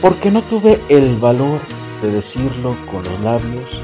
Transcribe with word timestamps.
porque 0.00 0.30
no 0.30 0.42
tuve 0.42 0.80
el 0.88 1.16
valor 1.16 1.60
de 2.02 2.10
decirlo 2.10 2.76
con 2.90 3.04
los 3.04 3.20
labios, 3.20 3.80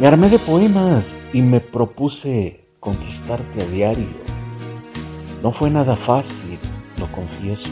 me 0.00 0.06
armé 0.06 0.28
de 0.28 0.38
poemas 0.38 1.08
y 1.32 1.42
me 1.42 1.60
propuse 1.60 2.64
conquistarte 2.80 3.62
a 3.62 3.66
diario. 3.66 4.22
No 5.42 5.52
fue 5.52 5.70
nada 5.70 5.96
fácil, 5.96 6.58
lo 6.98 7.06
confieso. 7.08 7.70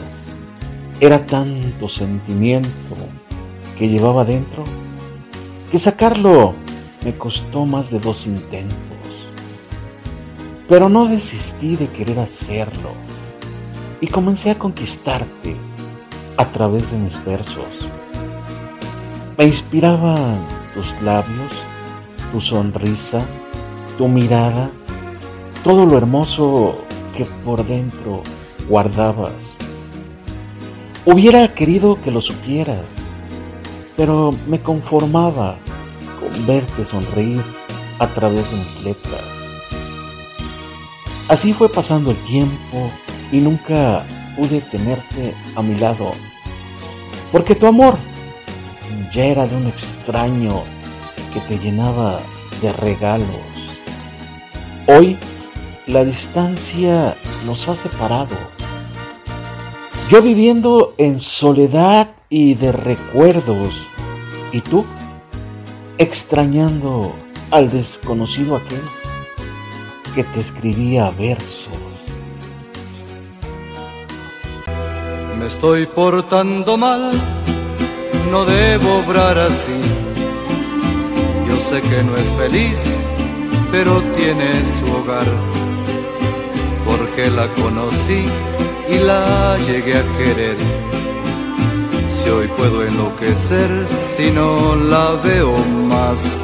Era 0.99 1.25
tanto 1.25 1.89
sentimiento 1.89 2.69
que 3.77 3.89
llevaba 3.89 4.23
dentro 4.23 4.63
que 5.71 5.79
sacarlo 5.79 6.53
me 7.03 7.17
costó 7.17 7.65
más 7.65 7.89
de 7.89 7.99
dos 7.99 8.27
intentos. 8.27 8.77
Pero 10.67 10.89
no 10.89 11.07
desistí 11.07 11.75
de 11.75 11.87
querer 11.87 12.19
hacerlo 12.19 12.91
y 13.99 14.07
comencé 14.07 14.51
a 14.51 14.59
conquistarte 14.59 15.55
a 16.41 16.45
través 16.45 16.89
de 16.89 16.97
mis 16.97 17.23
versos. 17.23 17.87
Me 19.37 19.45
inspiraban 19.45 20.39
tus 20.73 20.99
labios, 21.03 21.53
tu 22.31 22.41
sonrisa, 22.41 23.21
tu 23.95 24.07
mirada, 24.07 24.71
todo 25.63 25.85
lo 25.85 25.99
hermoso 25.99 26.83
que 27.15 27.25
por 27.45 27.63
dentro 27.63 28.23
guardabas. 28.67 29.33
Hubiera 31.05 31.47
querido 31.53 31.95
que 32.01 32.09
lo 32.09 32.21
supieras, 32.21 32.85
pero 33.95 34.33
me 34.47 34.59
conformaba 34.59 35.57
con 36.19 36.47
verte 36.47 36.85
sonreír 36.85 37.43
a 37.99 38.07
través 38.07 38.49
de 38.49 38.57
mis 38.57 38.83
letras. 38.83 39.23
Así 41.29 41.53
fue 41.53 41.69
pasando 41.69 42.09
el 42.09 42.17
tiempo 42.17 42.89
y 43.31 43.37
nunca 43.37 44.03
pude 44.35 44.61
tenerte 44.61 45.33
a 45.55 45.61
mi 45.61 45.75
lado, 45.75 46.13
porque 47.31 47.55
tu 47.55 47.67
amor 47.67 47.97
ya 49.13 49.25
era 49.25 49.47
de 49.47 49.55
un 49.55 49.67
extraño 49.67 50.63
que 51.33 51.39
te 51.41 51.59
llenaba 51.59 52.19
de 52.61 52.71
regalos. 52.73 53.27
Hoy 54.87 55.17
la 55.87 56.03
distancia 56.03 57.15
nos 57.45 57.67
ha 57.67 57.75
separado. 57.75 58.37
Yo 60.09 60.21
viviendo 60.21 60.93
en 60.97 61.19
soledad 61.19 62.09
y 62.29 62.55
de 62.55 62.71
recuerdos, 62.71 63.73
y 64.51 64.61
tú 64.61 64.85
extrañando 65.97 67.13
al 67.51 67.69
desconocido 67.69 68.55
aquel 68.55 68.81
que 70.15 70.23
te 70.23 70.41
escribía 70.41 71.11
versos. 71.11 71.80
Me 75.41 75.47
estoy 75.47 75.87
portando 75.87 76.77
mal, 76.77 77.11
no 78.29 78.45
debo 78.45 78.99
obrar 78.99 79.39
así. 79.39 79.81
Yo 81.47 81.57
sé 81.57 81.81
que 81.81 82.03
no 82.03 82.15
es 82.15 82.27
feliz, 82.33 82.79
pero 83.71 84.03
tiene 84.15 84.51
su 84.75 84.85
hogar. 84.97 85.25
Porque 86.85 87.31
la 87.31 87.47
conocí 87.55 88.23
y 88.87 88.99
la 88.99 89.57
llegué 89.65 89.97
a 89.97 90.03
querer. 90.19 90.57
Si 92.23 92.29
hoy 92.29 92.47
puedo 92.55 92.85
enloquecer, 92.85 93.87
si 94.15 94.29
no 94.29 94.75
la 94.75 95.13
veo 95.23 95.57
más. 95.87 96.37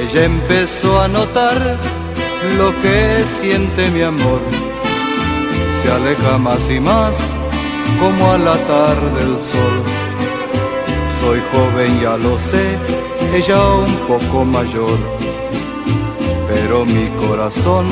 Ella 0.00 0.24
empezó 0.24 1.02
a 1.02 1.08
notar 1.08 1.76
lo 2.56 2.70
que 2.80 3.24
siente 3.42 3.90
mi 3.90 4.00
amor. 4.00 4.40
Se 5.82 5.92
aleja 5.92 6.38
más 6.38 6.70
y 6.70 6.80
más 6.80 7.41
como 8.02 8.32
al 8.32 8.48
atar 8.48 8.98
del 9.18 9.34
sol. 9.52 9.76
Soy 11.20 11.40
joven, 11.52 12.00
ya 12.00 12.16
lo 12.16 12.36
sé, 12.36 12.66
ella 13.32 13.60
un 13.86 13.94
poco 14.10 14.44
mayor, 14.44 14.98
pero 16.48 16.84
mi 16.84 17.06
corazón 17.24 17.86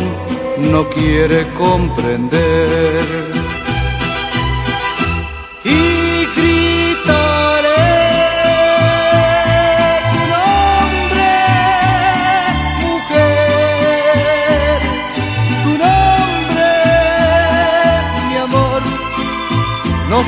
no 0.73 0.89
quiere 0.89 1.47
comprender. 1.65 3.05
Y 5.65 5.90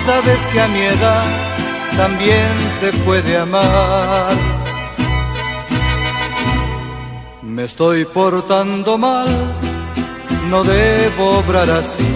Sabes 0.07 0.41
que 0.53 0.61
a 0.61 0.67
mi 0.67 0.81
edad 0.81 1.25
también 1.97 2.59
se 2.81 2.93
puede 3.05 3.39
amar. 3.39 4.35
Me 7.43 7.65
estoy 7.65 8.05
portando 8.07 8.99
mal, 8.99 9.29
no 10.51 10.65
debo 10.65 11.39
obrar 11.39 11.71
así. 11.71 12.15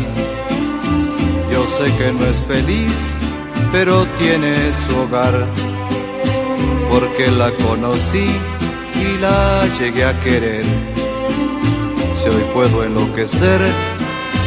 Yo 1.53 1.65
sé 1.67 1.97
que 1.97 2.13
no 2.13 2.27
es 2.27 2.43
feliz, 2.43 3.21
pero 3.71 4.05
tiene 4.19 4.55
su 4.73 4.99
hogar. 4.99 5.47
Porque 6.91 7.31
la 7.31 7.53
conocí 7.53 8.29
y 8.95 9.19
la 9.19 9.65
llegué 9.79 10.05
a 10.05 10.21
querer. 10.21 10.65
Si 12.21 12.29
hoy 12.29 12.45
puedo 12.53 12.83
enloquecer, 12.83 13.61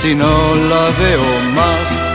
si 0.01 0.13
no 0.13 0.55
la 0.71 0.83
veo 0.99 1.51
más. 1.55 2.08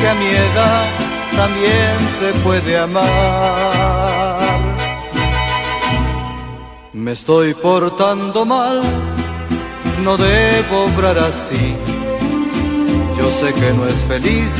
Que 0.00 0.08
a 0.08 0.14
mi 0.14 0.26
edad 0.26 0.86
también 1.36 1.96
se 2.18 2.32
puede 2.40 2.78
amar. 2.78 3.04
Me 6.92 7.12
estoy 7.12 7.54
portando 7.54 8.44
mal, 8.44 8.80
no 10.04 10.16
debo 10.16 10.84
obrar 10.84 11.18
así. 11.18 11.74
Yo 13.18 13.30
sé 13.30 13.52
que 13.52 13.72
no 13.72 13.86
es 13.86 14.04
feliz, 14.04 14.50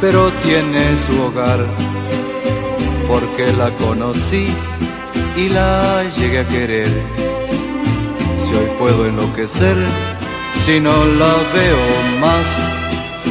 pero 0.00 0.30
tiene 0.42 0.96
su 0.96 1.22
hogar, 1.22 1.60
porque 3.08 3.52
la 3.56 3.70
conocí 3.72 4.48
y 5.36 5.48
la 5.50 6.02
llegué 6.16 6.40
a 6.40 6.46
querer. 6.46 6.88
Si 8.44 8.54
hoy 8.54 8.70
puedo 8.78 9.06
enloquecer, 9.06 9.76
si 10.64 10.80
no 10.80 11.04
la 11.04 11.34
veo 11.54 11.84
más, 12.20 12.46